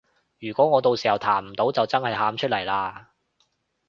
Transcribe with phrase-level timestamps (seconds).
[0.39, 3.11] 如果我到時彈唔到就真係喊出嚟啊